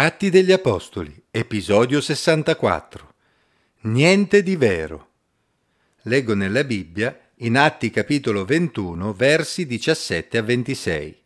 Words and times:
Atti 0.00 0.30
degli 0.30 0.52
Apostoli, 0.52 1.12
episodio 1.28 2.00
64. 2.00 3.14
Niente 3.80 4.44
di 4.44 4.54
vero. 4.54 5.08
Leggo 6.02 6.36
nella 6.36 6.62
Bibbia, 6.62 7.18
in 7.38 7.58
Atti 7.58 7.90
capitolo 7.90 8.44
21, 8.44 9.12
versi 9.12 9.66
17 9.66 10.38
a 10.38 10.42
26. 10.42 11.16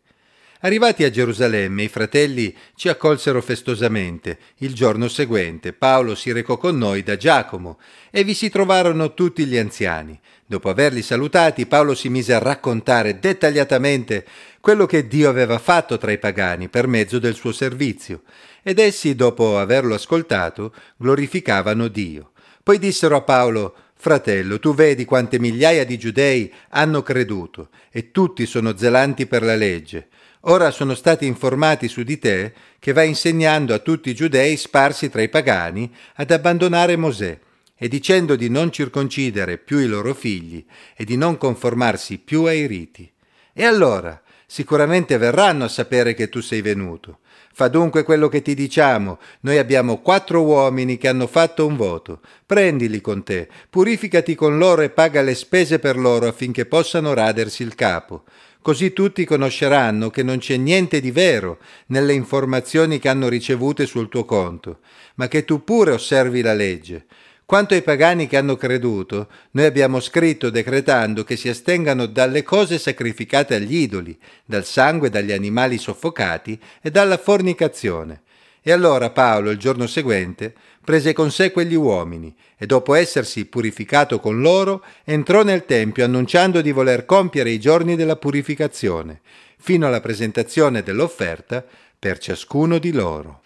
Arrivati 0.61 1.03
a 1.03 1.11
Gerusalemme, 1.11 1.83
i 1.83 1.87
fratelli 1.87 2.55
ci 2.75 2.89
accolsero 2.89 3.43
festosamente. 3.43 4.39
Il 4.57 4.73
giorno 4.73 5.07
seguente 5.07 5.73
Paolo 5.73 6.15
si 6.15 6.31
recò 6.31 6.57
con 6.57 6.75
noi 6.75 7.03
da 7.03 7.15
Giacomo 7.15 7.77
e 8.09 8.23
vi 8.23 8.33
si 8.33 8.49
trovarono 8.49 9.13
tutti 9.13 9.45
gli 9.45 9.57
anziani. 9.57 10.19
Dopo 10.45 10.69
averli 10.69 11.01
salutati, 11.01 11.67
Paolo 11.67 11.93
si 11.93 12.09
mise 12.09 12.33
a 12.33 12.39
raccontare 12.39 13.19
dettagliatamente 13.19 14.25
quello 14.59 14.85
che 14.85 15.07
Dio 15.07 15.29
aveva 15.29 15.59
fatto 15.59 15.97
tra 15.97 16.11
i 16.11 16.17
pagani 16.17 16.69
per 16.69 16.87
mezzo 16.87 17.19
del 17.19 17.35
suo 17.35 17.51
servizio, 17.51 18.21
ed 18.63 18.79
essi, 18.79 19.13
dopo 19.13 19.59
averlo 19.59 19.93
ascoltato, 19.93 20.73
glorificavano 20.97 21.87
Dio. 21.89 22.31
Poi 22.63 22.79
dissero 22.79 23.17
a 23.17 23.21
Paolo 23.21 23.75
Fratello, 23.93 24.59
tu 24.59 24.73
vedi 24.73 25.05
quante 25.05 25.37
migliaia 25.37 25.85
di 25.85 25.97
giudei 25.97 26.51
hanno 26.69 27.01
creduto, 27.03 27.69
e 27.91 28.11
tutti 28.11 28.45
sono 28.45 28.75
zelanti 28.75 29.27
per 29.27 29.43
la 29.43 29.55
legge. 29.55 30.07
Ora 30.45 30.71
sono 30.71 30.93
stati 30.93 31.25
informati 31.25 31.87
su 31.87 32.03
di 32.03 32.19
te 32.19 32.53
che 32.79 32.91
vai 32.91 33.07
insegnando 33.07 33.73
a 33.73 33.79
tutti 33.79 34.09
i 34.09 34.15
giudei 34.15 34.57
sparsi 34.57 35.09
tra 35.09 35.21
i 35.21 35.29
pagani 35.29 35.93
ad 36.15 36.31
abbandonare 36.31 36.97
Mosè 36.97 37.39
e 37.77 37.87
dicendo 37.87 38.35
di 38.35 38.49
non 38.49 38.71
circoncidere 38.71 39.57
più 39.57 39.79
i 39.79 39.87
loro 39.87 40.13
figli 40.13 40.65
e 40.95 41.05
di 41.05 41.15
non 41.15 41.37
conformarsi 41.37 42.17
più 42.17 42.43
ai 42.43 42.65
riti. 42.65 43.09
E 43.53 43.63
allora 43.65 44.21
sicuramente 44.53 45.17
verranno 45.17 45.63
a 45.63 45.67
sapere 45.67 46.13
che 46.13 46.29
tu 46.29 46.39
sei 46.39 46.61
venuto. 46.61 47.21
Fa 47.55 47.69
dunque 47.69 48.03
quello 48.03 48.27
che 48.27 48.43
ti 48.43 48.53
diciamo. 48.53 49.17
Noi 49.39 49.57
abbiamo 49.57 49.97
quattro 49.97 50.43
uomini 50.43 50.99
che 50.99 51.07
hanno 51.07 51.25
fatto 51.25 51.65
un 51.65 51.75
voto. 51.75 52.19
Prendili 52.45 53.01
con 53.01 53.23
te, 53.23 53.47
purificati 53.67 54.35
con 54.35 54.59
loro 54.59 54.83
e 54.83 54.91
paga 54.91 55.23
le 55.23 55.33
spese 55.33 55.79
per 55.79 55.97
loro 55.97 56.27
affinché 56.27 56.67
possano 56.67 57.15
radersi 57.15 57.63
il 57.63 57.73
capo. 57.73 58.25
Così 58.61 58.93
tutti 58.93 59.25
conosceranno 59.25 60.11
che 60.11 60.21
non 60.21 60.37
c'è 60.37 60.57
niente 60.57 61.01
di 61.01 61.09
vero 61.09 61.57
nelle 61.87 62.13
informazioni 62.13 62.99
che 62.99 63.09
hanno 63.09 63.29
ricevute 63.29 63.87
sul 63.87 64.07
tuo 64.07 64.23
conto, 64.23 64.81
ma 65.15 65.27
che 65.27 65.45
tu 65.45 65.63
pure 65.63 65.93
osservi 65.93 66.41
la 66.41 66.53
legge. 66.53 67.07
Quanto 67.45 67.73
ai 67.73 67.81
pagani 67.81 68.27
che 68.27 68.37
hanno 68.37 68.55
creduto, 68.55 69.27
noi 69.51 69.65
abbiamo 69.65 69.99
scritto 69.99 70.49
decretando 70.49 71.23
che 71.23 71.35
si 71.35 71.49
astengano 71.49 72.05
dalle 72.05 72.41
cose 72.41 72.79
sacrificate 72.79 73.55
agli 73.55 73.75
idoli, 73.75 74.17
dal 74.45 74.63
sangue 74.63 75.09
dagli 75.09 75.31
animali 75.31 75.77
soffocati 75.77 76.59
e 76.81 76.89
dalla 76.89 77.17
fornicazione. 77.17 78.21
E 78.61 78.71
allora 78.71 79.09
Paolo, 79.09 79.49
il 79.49 79.57
giorno 79.57 79.87
seguente, 79.87 80.53
prese 80.83 81.11
con 81.11 81.31
sé 81.31 81.51
quegli 81.51 81.75
uomini 81.75 82.33
e 82.57 82.65
dopo 82.65 82.93
essersi 82.93 83.45
purificato 83.45 84.21
con 84.21 84.39
loro, 84.39 84.83
entrò 85.03 85.43
nel 85.43 85.65
Tempio 85.65 86.05
annunciando 86.05 86.61
di 86.61 86.71
voler 86.71 87.05
compiere 87.05 87.49
i 87.49 87.59
giorni 87.59 87.97
della 87.97 88.15
purificazione, 88.15 89.19
fino 89.57 89.85
alla 89.85 89.99
presentazione 89.99 90.81
dell'offerta 90.81 91.63
per 91.99 92.19
ciascuno 92.19 92.77
di 92.77 92.93
loro. 92.93 93.41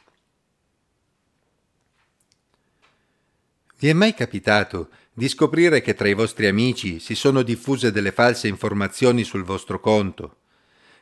Vi 3.80 3.89
è 3.89 3.94
mai 3.94 4.16
capitato 4.16 4.89
di 5.14 5.30
scoprire 5.30 5.81
che 5.81 5.94
tra 5.94 6.08
i 6.08 6.16
vostri 6.16 6.47
amici 6.47 6.97
si 6.97 7.14
sono 7.14 7.44
diffuse 7.44 7.92
delle 7.92 8.11
false 8.11 8.47
informazioni 8.47 9.23
sul 9.23 9.44
vostro 9.44 9.80
conto? 9.80 10.38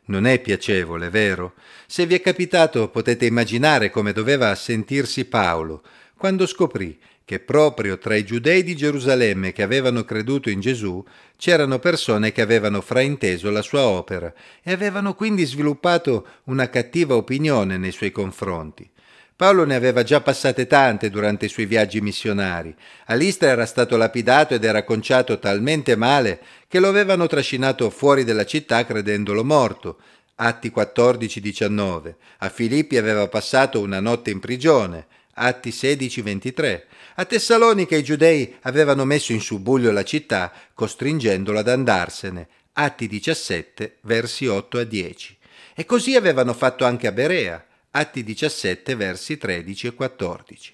Non 0.08 0.26
è 0.26 0.42
piacevole, 0.42 1.10
vero? 1.10 1.54
Se 1.88 2.06
vi 2.06 2.16
è 2.16 2.20
capitato 2.20 2.90
potete 2.90 3.26
immaginare 3.26 3.90
come 3.90 4.12
doveva 4.12 4.54
sentirsi 4.56 5.24
Paolo 5.24 5.84
quando 6.18 6.46
scoprì 6.46 7.00
che 7.24 7.40
proprio 7.40 7.98
tra 7.98 8.14
i 8.18 8.26
giudei 8.26 8.62
di 8.62 8.76
Gerusalemme 8.76 9.54
che 9.54 9.64
avevano 9.64 10.04
creduto 10.04 10.50
in 10.50 10.60
Gesù 10.60 11.02
c'erano 11.38 11.80
persone 11.80 12.34
che 12.34 12.42
avevano 12.42 12.82
frainteso 12.82 13.50
la 13.52 13.62
sua 13.62 13.88
opera 13.88 14.34
e 14.62 14.74
avevano 14.74 15.16
quindi 15.16 15.46
sviluppato 15.46 16.28
una 16.46 16.70
cattiva 16.70 17.16
opinione 17.16 17.78
nei 17.78 17.94
suoi 17.94 18.12
confronti. 18.12 18.90
Paolo 19.38 19.66
ne 19.66 19.76
aveva 19.76 20.04
già 20.04 20.22
passate 20.22 20.66
tante 20.66 21.10
durante 21.10 21.48
i 21.48 21.50
suoi 21.50 21.66
viaggi 21.66 22.00
missionari. 22.00 22.74
A 23.08 23.16
Listra 23.16 23.50
era 23.50 23.66
stato 23.66 23.98
lapidato 23.98 24.54
ed 24.54 24.64
era 24.64 24.86
conciato 24.86 25.40
talmente 25.40 25.98
male 25.98 26.40
che 26.70 26.80
lo 26.80 26.88
avevano 26.88 27.28
trascinato 27.28 27.90
fuori 27.90 28.24
della 28.24 28.46
città 28.46 28.86
credendolo 28.86 29.44
morto. 29.44 30.00
Atti 30.36 30.72
14-19. 30.74 32.16
A 32.38 32.50
Filippi 32.50 32.96
aveva 32.96 33.28
passato 33.28 33.82
una 33.82 34.00
notte 34.00 34.32
in 34.32 34.40
prigione. 34.40 35.06
Atti 35.34 35.70
16-23. 35.70 36.84
A 37.16 37.26
Tessalonica 37.26 37.98
i 37.98 38.04
giudei 38.04 38.56
avevano 38.62 39.04
messo 39.04 39.34
in 39.34 39.42
subbuglio 39.42 39.92
la 39.92 40.04
città, 40.06 40.50
costringendolo 40.74 41.60
ad 41.60 41.68
andarsene. 41.68 42.48
Atti 42.72 43.08
17, 43.08 43.98
versi 44.04 44.48
8 44.48 44.78
a 44.78 44.84
10. 44.86 45.38
E 45.76 45.86
così 45.86 46.16
avevano 46.16 46.54
fatto 46.54 46.86
anche 46.86 47.08
a 47.08 47.12
Berea. 47.12 47.66
Atti 47.98 48.26
17, 48.26 48.94
versi 48.96 49.38
13 49.38 49.88
e 49.88 49.94
14. 49.94 50.74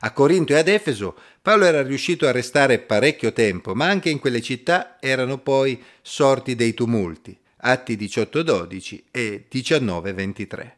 A 0.00 0.10
Corinto 0.10 0.52
e 0.52 0.58
ad 0.58 0.66
Efeso 0.66 1.16
Paolo 1.40 1.64
era 1.64 1.80
riuscito 1.80 2.26
a 2.26 2.32
restare 2.32 2.80
parecchio 2.80 3.32
tempo, 3.32 3.72
ma 3.76 3.86
anche 3.86 4.10
in 4.10 4.18
quelle 4.18 4.42
città 4.42 4.96
erano 4.98 5.38
poi 5.38 5.80
sorti 6.02 6.56
dei 6.56 6.74
tumulti. 6.74 7.38
Atti 7.58 7.96
18-12 7.96 9.02
e 9.12 9.44
19-23. 9.48 10.72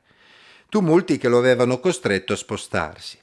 Tumulti 0.68 1.16
che 1.16 1.28
lo 1.28 1.38
avevano 1.38 1.80
costretto 1.80 2.34
a 2.34 2.36
spostarsi. 2.36 3.16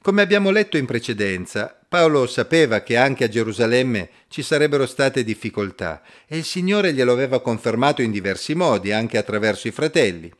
Come 0.00 0.22
abbiamo 0.22 0.50
letto 0.50 0.76
in 0.76 0.86
precedenza, 0.86 1.76
Paolo 1.88 2.28
sapeva 2.28 2.82
che 2.82 2.96
anche 2.96 3.24
a 3.24 3.28
Gerusalemme 3.28 4.10
ci 4.28 4.42
sarebbero 4.42 4.86
state 4.86 5.24
difficoltà 5.24 6.02
e 6.28 6.36
il 6.36 6.44
Signore 6.44 6.92
glielo 6.92 7.10
aveva 7.10 7.40
confermato 7.40 8.00
in 8.00 8.12
diversi 8.12 8.54
modi, 8.54 8.92
anche 8.92 9.18
attraverso 9.18 9.66
i 9.66 9.72
fratelli. 9.72 10.32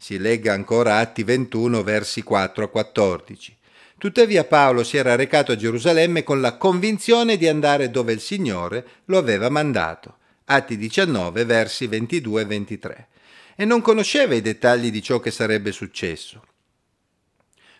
Si 0.00 0.16
legga 0.16 0.52
ancora 0.52 0.98
Atti 0.98 1.24
21 1.24 1.82
versi 1.82 2.22
4 2.22 2.64
a 2.64 2.68
14. 2.68 3.56
Tuttavia 3.98 4.44
Paolo 4.44 4.84
si 4.84 4.96
era 4.96 5.16
recato 5.16 5.50
a 5.50 5.56
Gerusalemme 5.56 6.22
con 6.22 6.40
la 6.40 6.56
convinzione 6.56 7.36
di 7.36 7.48
andare 7.48 7.90
dove 7.90 8.12
il 8.12 8.20
Signore 8.20 8.86
lo 9.06 9.18
aveva 9.18 9.48
mandato. 9.48 10.18
Atti 10.44 10.76
19 10.76 11.44
versi 11.44 11.88
22 11.88 12.40
e 12.40 12.44
23. 12.44 13.08
E 13.56 13.64
non 13.64 13.80
conosceva 13.80 14.36
i 14.36 14.40
dettagli 14.40 14.92
di 14.92 15.02
ciò 15.02 15.18
che 15.18 15.32
sarebbe 15.32 15.72
successo. 15.72 16.44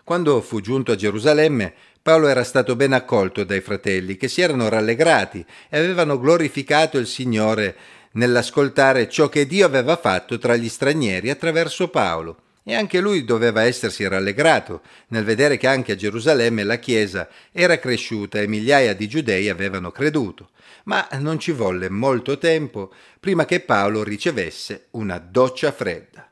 Quando 0.02 0.40
fu 0.42 0.60
giunto 0.60 0.90
a 0.90 0.96
Gerusalemme, 0.96 1.72
Paolo 2.02 2.26
era 2.26 2.42
stato 2.42 2.74
ben 2.74 2.94
accolto 2.94 3.44
dai 3.44 3.60
fratelli, 3.60 4.16
che 4.16 4.26
si 4.26 4.40
erano 4.40 4.68
rallegrati 4.68 5.44
e 5.68 5.78
avevano 5.78 6.18
glorificato 6.18 6.98
il 6.98 7.06
Signore 7.06 7.76
nell'ascoltare 8.18 9.08
ciò 9.08 9.28
che 9.28 9.46
Dio 9.46 9.64
aveva 9.64 9.96
fatto 9.96 10.38
tra 10.38 10.56
gli 10.56 10.68
stranieri 10.68 11.30
attraverso 11.30 11.88
Paolo. 11.88 12.42
E 12.64 12.74
anche 12.74 13.00
lui 13.00 13.24
doveva 13.24 13.62
essersi 13.62 14.06
rallegrato 14.06 14.82
nel 15.08 15.24
vedere 15.24 15.56
che 15.56 15.66
anche 15.66 15.92
a 15.92 15.96
Gerusalemme 15.96 16.64
la 16.64 16.78
Chiesa 16.78 17.26
era 17.50 17.78
cresciuta 17.78 18.40
e 18.40 18.46
migliaia 18.46 18.92
di 18.92 19.08
giudei 19.08 19.48
avevano 19.48 19.90
creduto. 19.90 20.50
Ma 20.84 21.08
non 21.12 21.38
ci 21.38 21.52
volle 21.52 21.88
molto 21.88 22.36
tempo 22.36 22.92
prima 23.18 23.46
che 23.46 23.60
Paolo 23.60 24.02
ricevesse 24.02 24.88
una 24.90 25.18
doccia 25.18 25.72
fredda. 25.72 26.28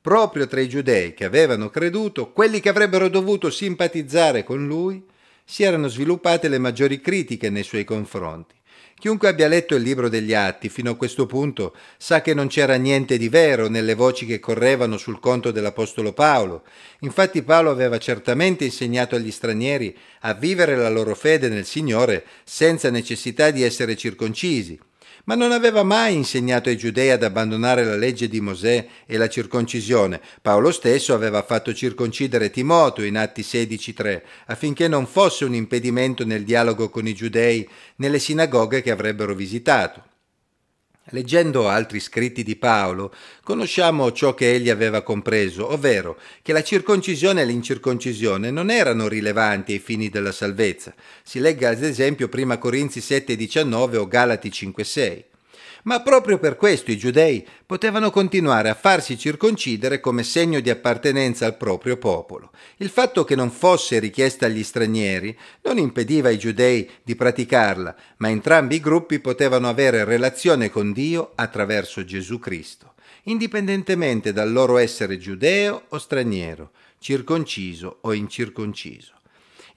Proprio 0.00 0.46
tra 0.46 0.60
i 0.60 0.68
giudei 0.68 1.12
che 1.12 1.24
avevano 1.24 1.70
creduto, 1.70 2.30
quelli 2.30 2.60
che 2.60 2.68
avrebbero 2.68 3.08
dovuto 3.08 3.50
simpatizzare 3.50 4.44
con 4.44 4.64
lui, 4.66 5.04
si 5.44 5.64
erano 5.64 5.88
sviluppate 5.88 6.46
le 6.46 6.58
maggiori 6.58 7.00
critiche 7.00 7.50
nei 7.50 7.64
suoi 7.64 7.82
confronti. 7.82 8.59
Chiunque 9.00 9.28
abbia 9.28 9.48
letto 9.48 9.74
il 9.76 9.82
libro 9.82 10.10
degli 10.10 10.34
Atti 10.34 10.68
fino 10.68 10.90
a 10.90 10.94
questo 10.94 11.24
punto 11.24 11.74
sa 11.96 12.20
che 12.20 12.34
non 12.34 12.48
c'era 12.48 12.74
niente 12.74 13.16
di 13.16 13.30
vero 13.30 13.66
nelle 13.66 13.94
voci 13.94 14.26
che 14.26 14.38
correvano 14.38 14.98
sul 14.98 15.20
conto 15.20 15.50
dell'Apostolo 15.50 16.12
Paolo. 16.12 16.64
Infatti 16.98 17.42
Paolo 17.42 17.70
aveva 17.70 17.96
certamente 17.96 18.64
insegnato 18.66 19.16
agli 19.16 19.30
stranieri 19.30 19.96
a 20.20 20.34
vivere 20.34 20.76
la 20.76 20.90
loro 20.90 21.14
fede 21.14 21.48
nel 21.48 21.64
Signore 21.64 22.26
senza 22.44 22.90
necessità 22.90 23.50
di 23.50 23.62
essere 23.62 23.96
circoncisi 23.96 24.78
ma 25.24 25.34
non 25.34 25.52
aveva 25.52 25.82
mai 25.82 26.14
insegnato 26.14 26.68
ai 26.68 26.76
giudei 26.76 27.10
ad 27.10 27.22
abbandonare 27.22 27.84
la 27.84 27.96
legge 27.96 28.28
di 28.28 28.40
Mosè 28.40 28.86
e 29.06 29.16
la 29.16 29.28
circoncisione. 29.28 30.20
Paolo 30.42 30.70
stesso 30.70 31.14
aveva 31.14 31.42
fatto 31.42 31.72
circoncidere 31.72 32.50
Timoteo 32.50 33.04
in 33.04 33.16
Atti 33.16 33.42
16.3 33.42 34.22
affinché 34.46 34.88
non 34.88 35.06
fosse 35.06 35.44
un 35.44 35.54
impedimento 35.54 36.24
nel 36.24 36.44
dialogo 36.44 36.90
con 36.90 37.06
i 37.06 37.14
giudei 37.14 37.68
nelle 37.96 38.18
sinagoghe 38.18 38.82
che 38.82 38.90
avrebbero 38.90 39.34
visitato. 39.34 40.09
Leggendo 41.10 41.68
altri 41.68 42.00
scritti 42.00 42.42
di 42.42 42.56
Paolo, 42.56 43.12
conosciamo 43.42 44.12
ciò 44.12 44.34
che 44.34 44.52
egli 44.52 44.70
aveva 44.70 45.02
compreso, 45.02 45.72
ovvero 45.72 46.18
che 46.42 46.52
la 46.52 46.62
circoncisione 46.62 47.42
e 47.42 47.44
l'incirconcisione 47.44 48.50
non 48.50 48.70
erano 48.70 49.08
rilevanti 49.08 49.72
ai 49.72 49.78
fini 49.78 50.08
della 50.08 50.32
salvezza. 50.32 50.94
Si 51.22 51.40
legga 51.40 51.70
ad 51.70 51.82
esempio 51.82 52.28
1 52.32 52.58
Corinzi 52.58 53.00
7,19 53.00 53.96
o 53.96 54.06
Galati 54.06 54.48
5,6. 54.48 55.29
Ma 55.84 56.02
proprio 56.02 56.38
per 56.38 56.56
questo 56.56 56.90
i 56.90 56.98
giudei 56.98 57.46
potevano 57.64 58.10
continuare 58.10 58.68
a 58.68 58.74
farsi 58.74 59.16
circoncidere 59.16 60.00
come 60.00 60.22
segno 60.22 60.60
di 60.60 60.68
appartenenza 60.68 61.46
al 61.46 61.56
proprio 61.56 61.96
popolo. 61.96 62.50
Il 62.76 62.90
fatto 62.90 63.24
che 63.24 63.34
non 63.34 63.50
fosse 63.50 63.98
richiesta 63.98 64.46
agli 64.46 64.62
stranieri 64.62 65.36
non 65.62 65.78
impediva 65.78 66.28
ai 66.28 66.38
giudei 66.38 66.88
di 67.02 67.16
praticarla, 67.16 67.96
ma 68.18 68.28
entrambi 68.28 68.76
i 68.76 68.80
gruppi 68.80 69.20
potevano 69.20 69.68
avere 69.68 70.04
relazione 70.04 70.70
con 70.70 70.92
Dio 70.92 71.32
attraverso 71.34 72.04
Gesù 72.04 72.38
Cristo, 72.38 72.94
indipendentemente 73.24 74.32
dal 74.32 74.52
loro 74.52 74.76
essere 74.76 75.18
giudeo 75.18 75.84
o 75.88 75.98
straniero, 75.98 76.72
circonciso 76.98 77.98
o 78.02 78.12
incirconciso. 78.12 79.14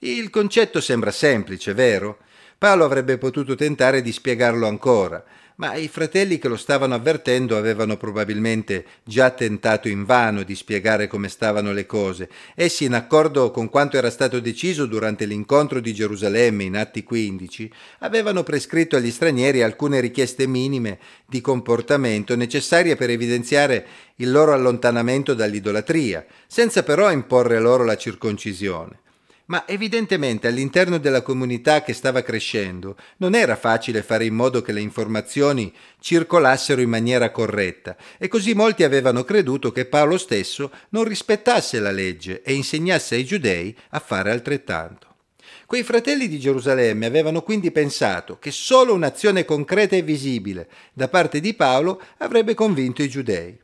Il 0.00 0.28
concetto 0.28 0.82
sembra 0.82 1.10
semplice, 1.10 1.72
vero? 1.72 2.18
Paolo 2.58 2.84
avrebbe 2.84 3.16
potuto 3.18 3.54
tentare 3.54 4.02
di 4.02 4.12
spiegarlo 4.12 4.66
ancora, 4.66 5.24
ma 5.56 5.74
i 5.74 5.88
fratelli 5.88 6.38
che 6.38 6.48
lo 6.48 6.56
stavano 6.56 6.94
avvertendo 6.94 7.56
avevano 7.56 7.96
probabilmente 7.96 8.84
già 9.04 9.30
tentato 9.30 9.88
invano 9.88 10.42
di 10.42 10.54
spiegare 10.54 11.06
come 11.06 11.28
stavano 11.28 11.72
le 11.72 11.86
cose. 11.86 12.28
Essi, 12.54 12.84
in 12.84 12.94
accordo 12.94 13.50
con 13.50 13.68
quanto 13.68 13.96
era 13.96 14.10
stato 14.10 14.40
deciso 14.40 14.86
durante 14.86 15.24
l'incontro 15.26 15.80
di 15.80 15.94
Gerusalemme 15.94 16.64
in 16.64 16.76
Atti 16.76 17.04
15, 17.04 17.72
avevano 18.00 18.42
prescritto 18.42 18.96
agli 18.96 19.10
stranieri 19.10 19.62
alcune 19.62 20.00
richieste 20.00 20.46
minime 20.46 20.98
di 21.26 21.40
comportamento 21.40 22.34
necessarie 22.34 22.96
per 22.96 23.10
evidenziare 23.10 23.86
il 24.16 24.30
loro 24.30 24.52
allontanamento 24.52 25.34
dall'idolatria, 25.34 26.24
senza 26.46 26.82
però 26.82 27.10
imporre 27.10 27.60
loro 27.60 27.84
la 27.84 27.96
circoncisione. 27.96 29.02
Ma 29.46 29.66
evidentemente 29.66 30.46
all'interno 30.48 30.96
della 30.96 31.20
comunità 31.20 31.82
che 31.82 31.92
stava 31.92 32.22
crescendo 32.22 32.96
non 33.18 33.34
era 33.34 33.56
facile 33.56 34.02
fare 34.02 34.24
in 34.24 34.34
modo 34.34 34.62
che 34.62 34.72
le 34.72 34.80
informazioni 34.80 35.70
circolassero 36.00 36.80
in 36.80 36.88
maniera 36.88 37.30
corretta 37.30 37.94
e 38.16 38.28
così 38.28 38.54
molti 38.54 38.84
avevano 38.84 39.22
creduto 39.22 39.70
che 39.70 39.84
Paolo 39.84 40.16
stesso 40.16 40.70
non 40.90 41.04
rispettasse 41.04 41.78
la 41.78 41.90
legge 41.90 42.40
e 42.40 42.54
insegnasse 42.54 43.16
ai 43.16 43.24
giudei 43.24 43.76
a 43.90 43.98
fare 43.98 44.30
altrettanto. 44.30 45.08
Quei 45.66 45.82
fratelli 45.82 46.26
di 46.26 46.38
Gerusalemme 46.38 47.04
avevano 47.04 47.42
quindi 47.42 47.70
pensato 47.70 48.38
che 48.38 48.50
solo 48.50 48.94
un'azione 48.94 49.44
concreta 49.44 49.94
e 49.94 50.02
visibile 50.02 50.68
da 50.94 51.08
parte 51.08 51.40
di 51.40 51.52
Paolo 51.52 52.00
avrebbe 52.18 52.54
convinto 52.54 53.02
i 53.02 53.08
giudei. 53.10 53.58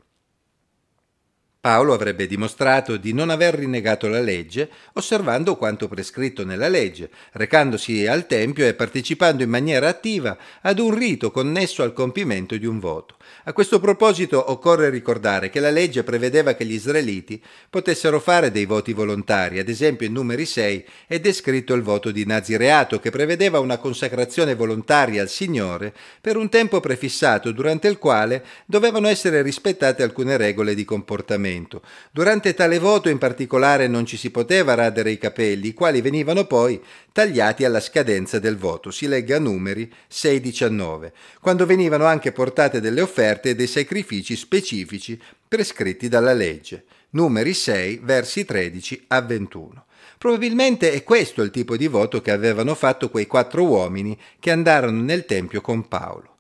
Paolo 1.62 1.93
avrebbe 1.93 2.27
dimostrato 2.27 2.97
di 2.97 3.12
non 3.12 3.29
aver 3.29 3.53
rinnegato 3.53 4.09
la 4.09 4.21
legge, 4.21 4.71
osservando 4.95 5.57
quanto 5.57 5.89
prescritto 5.89 6.43
nella 6.43 6.69
legge, 6.69 7.11
recandosi 7.33 8.07
al 8.07 8.27
Tempio 8.27 8.67
e 8.67 8.73
partecipando 8.73 9.43
in 9.43 9.51
maniera 9.51 9.87
attiva 9.87 10.39
ad 10.62 10.79
un 10.79 10.95
rito 10.97 11.31
connesso 11.31 11.83
al 11.83 11.93
compimento 11.93 12.57
di 12.57 12.65
un 12.65 12.79
voto. 12.79 13.17
A 13.45 13.53
questo 13.53 13.79
proposito 13.79 14.51
occorre 14.51 14.89
ricordare 14.89 15.51
che 15.51 15.61
la 15.61 15.69
legge 15.69 16.03
prevedeva 16.03 16.55
che 16.55 16.65
gli 16.65 16.73
israeliti 16.73 17.43
potessero 17.69 18.21
fare 18.21 18.51
dei 18.51 18.65
voti 18.65 18.95
volontari, 18.95 19.59
ad 19.59 19.69
esempio 19.69 20.06
in 20.06 20.15
numeri 20.15 20.47
6 20.47 20.85
è 21.06 21.21
descritto 21.21 21.75
il 21.75 21.83
voto 21.83 22.11
di 22.11 22.25
Nazireato 22.25 23.01
che 23.01 23.11
prevedeva 23.11 23.61
una 23.61 23.77
consacrazione 23.77 24.55
volontaria 24.55 25.21
al 25.21 25.29
Signore 25.29 25.93
per 26.23 26.39
un 26.39 26.49
tempo 26.49 26.81
prefissato 26.81 27.53
durante 27.53 27.87
il 27.87 27.99
quale 27.99 28.43
dovevano 28.65 29.09
essere 29.09 29.43
rispettate 29.43 30.03
alcune 30.03 30.39
regole 30.39 30.75
di 30.75 30.87
comportamento 30.87 31.49
Parlamento. 31.50 31.82
Durante 32.12 32.55
tale 32.55 32.79
voto 32.79 33.08
in 33.08 33.19
particolare 33.19 33.88
non 33.88 34.06
ci 34.06 34.17
si 34.17 34.31
poteva 34.31 34.75
radere 34.75 35.11
i 35.11 35.19
capelli, 35.19 35.69
i 35.69 35.75
quali 35.75 36.00
venivano 36.00 36.47
poi 36.47 36.81
tagliati 37.12 37.64
alla 37.64 37.81
scadenza 37.81 38.38
del 38.38 38.56
voto, 38.56 38.91
si 38.91 39.08
legga 39.08 39.38
numeri 39.38 39.93
6-19, 40.11 41.12
quando 41.41 41.67
venivano 41.67 42.05
anche 42.05 42.32
portate 42.32 42.81
delle 42.81 43.00
offerte 43.00 43.50
e 43.50 43.55
dei 43.55 43.67
sacrifici 43.67 44.37
specifici 44.37 45.20
prescritti 45.49 46.08
dalla 46.08 46.32
legge. 46.32 46.85
Numeri 47.11 47.55
6, 47.55 48.00
versi 48.05 48.44
13 48.44 49.06
a 49.08 49.20
21. 49.20 49.85
Probabilmente 50.17 50.93
è 50.93 51.03
questo 51.03 51.43
il 51.43 51.50
tipo 51.50 51.76
di 51.76 51.88
voto 51.88 52.20
che 52.20 52.31
avevano 52.31 52.75
fatto 52.76 53.11
quei 53.11 53.26
quattro 53.26 53.64
uomini 53.64 54.17
che 54.38 54.53
andarono 54.53 55.00
nel 55.00 55.25
Tempio 55.25 55.61
con 55.61 55.88
Paolo. 55.88 56.37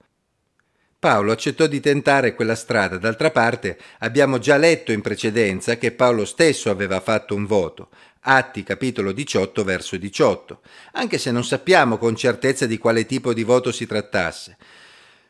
Paolo 1.00 1.32
accettò 1.32 1.66
di 1.66 1.80
tentare 1.80 2.34
quella 2.34 2.54
strada, 2.54 2.98
d'altra 2.98 3.30
parte 3.30 3.78
abbiamo 4.00 4.36
già 4.36 4.58
letto 4.58 4.92
in 4.92 5.00
precedenza 5.00 5.78
che 5.78 5.92
Paolo 5.92 6.26
stesso 6.26 6.68
aveva 6.68 7.00
fatto 7.00 7.34
un 7.34 7.46
voto, 7.46 7.88
Atti 8.20 8.62
capitolo 8.62 9.12
18 9.12 9.64
verso 9.64 9.96
18, 9.96 10.60
anche 10.92 11.16
se 11.16 11.30
non 11.30 11.42
sappiamo 11.42 11.96
con 11.96 12.16
certezza 12.16 12.66
di 12.66 12.76
quale 12.76 13.06
tipo 13.06 13.32
di 13.32 13.44
voto 13.44 13.72
si 13.72 13.86
trattasse. 13.86 14.58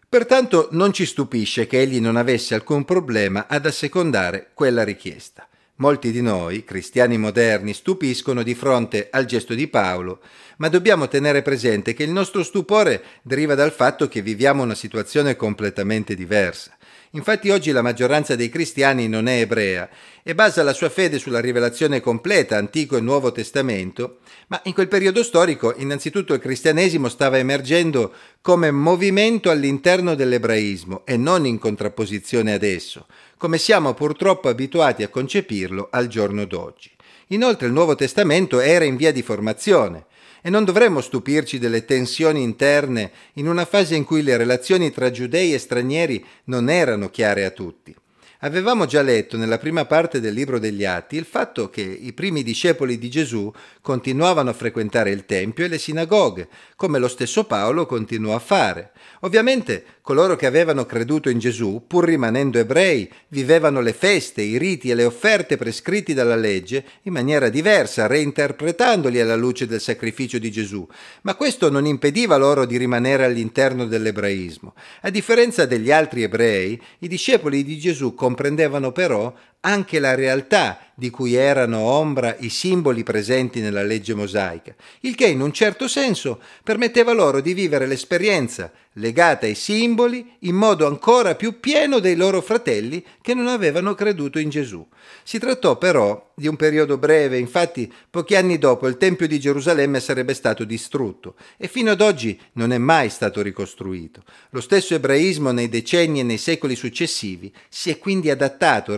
Pertanto 0.08 0.66
non 0.72 0.92
ci 0.92 1.06
stupisce 1.06 1.68
che 1.68 1.78
egli 1.78 2.00
non 2.00 2.16
avesse 2.16 2.56
alcun 2.56 2.84
problema 2.84 3.46
ad 3.46 3.64
assecondare 3.64 4.50
quella 4.54 4.82
richiesta. 4.82 5.46
Molti 5.80 6.10
di 6.10 6.20
noi, 6.20 6.62
cristiani 6.62 7.16
moderni, 7.16 7.72
stupiscono 7.72 8.42
di 8.42 8.54
fronte 8.54 9.08
al 9.10 9.24
gesto 9.24 9.54
di 9.54 9.66
Paolo, 9.66 10.20
ma 10.58 10.68
dobbiamo 10.68 11.08
tenere 11.08 11.40
presente 11.40 11.94
che 11.94 12.02
il 12.02 12.10
nostro 12.10 12.42
stupore 12.42 13.02
deriva 13.22 13.54
dal 13.54 13.72
fatto 13.72 14.06
che 14.06 14.20
viviamo 14.20 14.62
una 14.62 14.74
situazione 14.74 15.36
completamente 15.36 16.14
diversa. 16.14 16.76
Infatti 17.14 17.50
oggi 17.50 17.72
la 17.72 17.82
maggioranza 17.82 18.36
dei 18.36 18.48
cristiani 18.48 19.08
non 19.08 19.26
è 19.26 19.40
ebrea 19.40 19.88
e 20.22 20.32
basa 20.32 20.62
la 20.62 20.72
sua 20.72 20.90
fede 20.90 21.18
sulla 21.18 21.40
rivelazione 21.40 22.00
completa, 22.00 22.56
Antico 22.56 22.96
e 22.96 23.00
Nuovo 23.00 23.32
Testamento, 23.32 24.18
ma 24.46 24.60
in 24.64 24.74
quel 24.74 24.86
periodo 24.86 25.24
storico 25.24 25.74
innanzitutto 25.76 26.34
il 26.34 26.40
cristianesimo 26.40 27.08
stava 27.08 27.38
emergendo 27.38 28.12
come 28.40 28.70
movimento 28.70 29.50
all'interno 29.50 30.14
dell'ebraismo 30.14 31.02
e 31.04 31.16
non 31.16 31.46
in 31.46 31.58
contrapposizione 31.58 32.52
ad 32.52 32.62
esso, 32.62 33.06
come 33.36 33.58
siamo 33.58 33.92
purtroppo 33.92 34.48
abituati 34.48 35.02
a 35.02 35.08
concepirlo 35.08 35.88
al 35.90 36.06
giorno 36.06 36.44
d'oggi. 36.44 36.92
Inoltre 37.32 37.66
il 37.66 37.72
Nuovo 37.72 37.96
Testamento 37.96 38.60
era 38.60 38.84
in 38.84 38.94
via 38.94 39.12
di 39.12 39.22
formazione 39.22 40.06
e 40.42 40.50
non 40.50 40.64
dovremmo 40.64 41.00
stupirci 41.00 41.58
delle 41.58 41.84
tensioni 41.84 42.42
interne 42.42 43.10
in 43.34 43.48
una 43.48 43.64
fase 43.64 43.94
in 43.94 44.04
cui 44.04 44.22
le 44.22 44.36
relazioni 44.36 44.90
tra 44.90 45.10
giudei 45.10 45.52
e 45.54 45.58
stranieri 45.58 46.24
non 46.44 46.68
erano 46.68 47.10
chiare 47.10 47.44
a 47.44 47.50
tutti. 47.50 47.94
Avevamo 48.42 48.86
già 48.86 49.02
letto 49.02 49.36
nella 49.36 49.58
prima 49.58 49.84
parte 49.84 50.18
del 50.18 50.32
libro 50.32 50.58
degli 50.58 50.82
Atti 50.82 51.16
il 51.16 51.26
fatto 51.26 51.68
che 51.68 51.82
i 51.82 52.14
primi 52.14 52.42
discepoli 52.42 52.96
di 52.96 53.10
Gesù 53.10 53.52
continuavano 53.82 54.48
a 54.48 54.54
frequentare 54.54 55.10
il 55.10 55.26
Tempio 55.26 55.66
e 55.66 55.68
le 55.68 55.76
sinagoghe, 55.76 56.48
come 56.74 56.98
lo 56.98 57.08
stesso 57.08 57.44
Paolo 57.44 57.84
continuò 57.84 58.34
a 58.34 58.38
fare. 58.38 58.92
Ovviamente 59.20 59.84
coloro 60.00 60.34
che 60.34 60.46
avevano 60.46 60.86
creduto 60.86 61.28
in 61.28 61.38
Gesù, 61.38 61.84
pur 61.86 62.04
rimanendo 62.04 62.58
ebrei, 62.58 63.08
vivevano 63.28 63.80
le 63.80 63.92
feste, 63.92 64.42
i 64.42 64.58
riti 64.58 64.90
e 64.90 64.94
le 64.94 65.04
offerte 65.04 65.56
prescritti 65.56 66.14
dalla 66.14 66.34
legge 66.34 66.84
in 67.02 67.12
maniera 67.12 67.48
diversa, 67.48 68.06
reinterpretandoli 68.06 69.20
alla 69.20 69.36
luce 69.36 69.66
del 69.66 69.80
sacrificio 69.80 70.38
di 70.38 70.50
Gesù, 70.50 70.84
ma 71.22 71.36
questo 71.36 71.70
non 71.70 71.86
impediva 71.86 72.36
loro 72.36 72.64
di 72.64 72.76
rimanere 72.76 73.24
all'interno 73.24 73.84
dell'ebraismo. 73.86 74.74
A 75.02 75.10
differenza 75.10 75.66
degli 75.66 75.92
altri 75.92 76.22
ebrei, 76.22 76.80
i 77.00 77.06
discepoli 77.06 77.62
di 77.62 77.78
Gesù 77.78 78.14
comprendevano 78.30 78.92
però 78.92 79.32
anche 79.60 79.98
la 79.98 80.14
realtà 80.14 80.90
di 81.00 81.08
cui 81.08 81.34
erano 81.34 81.78
ombra 81.78 82.36
i 82.40 82.50
simboli 82.50 83.02
presenti 83.02 83.60
nella 83.60 83.82
legge 83.82 84.14
mosaica, 84.14 84.74
il 85.00 85.14
che 85.14 85.26
in 85.26 85.40
un 85.40 85.50
certo 85.50 85.88
senso 85.88 86.40
permetteva 86.62 87.12
loro 87.12 87.40
di 87.40 87.54
vivere 87.54 87.86
l'esperienza 87.86 88.70
legata 88.94 89.46
ai 89.46 89.54
simboli 89.54 90.36
in 90.40 90.56
modo 90.56 90.86
ancora 90.86 91.36
più 91.36 91.58
pieno 91.58 92.00
dei 92.00 92.16
loro 92.16 92.42
fratelli 92.42 93.02
che 93.22 93.34
non 93.34 93.46
avevano 93.46 93.94
creduto 93.94 94.38
in 94.38 94.50
Gesù. 94.50 94.86
Si 95.22 95.38
trattò 95.38 95.78
però 95.78 96.32
di 96.34 96.48
un 96.48 96.56
periodo 96.56 96.98
breve, 96.98 97.38
infatti 97.38 97.90
pochi 98.10 98.34
anni 98.34 98.58
dopo 98.58 98.86
il 98.88 98.96
Tempio 98.96 99.26
di 99.26 99.38
Gerusalemme 99.38 100.00
sarebbe 100.00 100.34
stato 100.34 100.64
distrutto 100.64 101.36
e 101.56 101.68
fino 101.68 101.92
ad 101.92 102.00
oggi 102.00 102.38
non 102.54 102.72
è 102.72 102.78
mai 102.78 103.08
stato 103.08 103.40
ricostruito. 103.40 104.22
Lo 104.50 104.60
stesso 104.60 104.94
ebraismo 104.94 105.50
nei 105.50 105.68
decenni 105.68 106.20
e 106.20 106.24
nei 106.24 106.38
secoli 106.38 106.74
successivi 106.74 107.52
si 107.68 107.90
è 107.90 107.98
quindi 107.98 108.28
adattato 108.28 108.96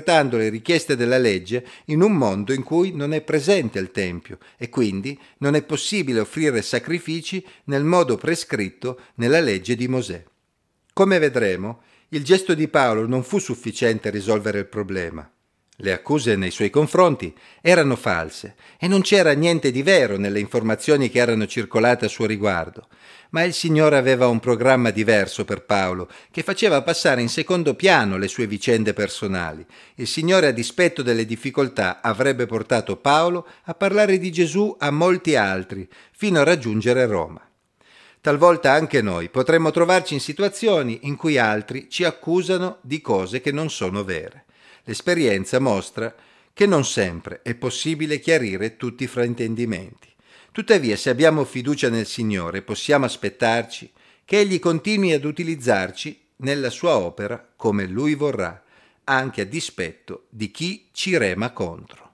reinterpretando 0.00 0.36
le 0.36 0.48
richieste 0.48 0.96
della 0.96 1.18
legge 1.18 1.64
in 1.86 2.02
un 2.02 2.12
mondo 2.12 2.52
in 2.52 2.62
cui 2.62 2.92
non 2.92 3.12
è 3.12 3.20
presente 3.20 3.78
il 3.78 3.90
Tempio 3.90 4.38
e 4.56 4.68
quindi 4.68 5.18
non 5.38 5.54
è 5.54 5.62
possibile 5.62 6.20
offrire 6.20 6.62
sacrifici 6.62 7.44
nel 7.64 7.84
modo 7.84 8.16
prescritto 8.16 9.00
nella 9.16 9.40
legge 9.40 9.76
di 9.76 9.86
Mosè. 9.86 10.24
Come 10.92 11.18
vedremo, 11.18 11.82
il 12.08 12.24
gesto 12.24 12.54
di 12.54 12.68
Paolo 12.68 13.06
non 13.06 13.22
fu 13.22 13.38
sufficiente 13.38 14.08
a 14.08 14.10
risolvere 14.10 14.58
il 14.58 14.66
problema. 14.66 15.30
Le 15.82 15.92
accuse 15.92 16.36
nei 16.36 16.50
suoi 16.50 16.68
confronti 16.68 17.34
erano 17.62 17.96
false 17.96 18.54
e 18.78 18.86
non 18.86 19.00
c'era 19.00 19.32
niente 19.32 19.70
di 19.70 19.82
vero 19.82 20.18
nelle 20.18 20.38
informazioni 20.38 21.08
che 21.08 21.20
erano 21.20 21.46
circolate 21.46 22.04
a 22.04 22.08
suo 22.08 22.26
riguardo, 22.26 22.88
ma 23.30 23.44
il 23.44 23.54
Signore 23.54 23.96
aveva 23.96 24.26
un 24.26 24.40
programma 24.40 24.90
diverso 24.90 25.46
per 25.46 25.64
Paolo, 25.64 26.10
che 26.30 26.42
faceva 26.42 26.82
passare 26.82 27.22
in 27.22 27.30
secondo 27.30 27.74
piano 27.74 28.18
le 28.18 28.28
sue 28.28 28.46
vicende 28.46 28.92
personali. 28.92 29.64
Il 29.94 30.06
Signore, 30.06 30.48
a 30.48 30.52
dispetto 30.52 31.00
delle 31.00 31.24
difficoltà, 31.24 32.00
avrebbe 32.02 32.44
portato 32.44 32.96
Paolo 32.96 33.46
a 33.64 33.72
parlare 33.72 34.18
di 34.18 34.30
Gesù 34.30 34.76
a 34.78 34.90
molti 34.90 35.34
altri, 35.34 35.88
fino 36.12 36.40
a 36.40 36.44
raggiungere 36.44 37.06
Roma. 37.06 37.40
Talvolta 38.20 38.70
anche 38.72 39.00
noi 39.00 39.30
potremmo 39.30 39.70
trovarci 39.70 40.12
in 40.12 40.20
situazioni 40.20 41.00
in 41.04 41.16
cui 41.16 41.38
altri 41.38 41.88
ci 41.88 42.04
accusano 42.04 42.76
di 42.82 43.00
cose 43.00 43.40
che 43.40 43.50
non 43.50 43.70
sono 43.70 44.04
vere. 44.04 44.44
L'esperienza 44.84 45.58
mostra 45.58 46.14
che 46.52 46.66
non 46.66 46.84
sempre 46.84 47.40
è 47.42 47.54
possibile 47.54 48.18
chiarire 48.18 48.76
tutti 48.76 49.04
i 49.04 49.06
fraintendimenti. 49.06 50.08
Tuttavia, 50.52 50.96
se 50.96 51.10
abbiamo 51.10 51.44
fiducia 51.44 51.88
nel 51.88 52.06
Signore, 52.06 52.62
possiamo 52.62 53.04
aspettarci 53.04 53.90
che 54.24 54.38
Egli 54.40 54.58
continui 54.58 55.12
ad 55.12 55.24
utilizzarci 55.24 56.20
nella 56.36 56.70
sua 56.70 56.96
opera 56.96 57.52
come 57.56 57.86
Lui 57.86 58.14
vorrà, 58.14 58.62
anche 59.04 59.42
a 59.42 59.46
dispetto 59.46 60.26
di 60.28 60.50
chi 60.50 60.88
ci 60.92 61.16
rema 61.16 61.52
contro. 61.52 62.09